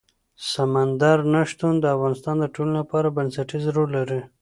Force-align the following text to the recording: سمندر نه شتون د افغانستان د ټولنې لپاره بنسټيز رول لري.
سمندر 0.51 1.17
نه 1.33 1.41
شتون 1.51 1.73
د 1.79 1.85
افغانستان 1.95 2.35
د 2.39 2.45
ټولنې 2.53 2.75
لپاره 2.81 3.13
بنسټيز 3.17 3.63
رول 3.75 3.89
لري. 3.97 4.21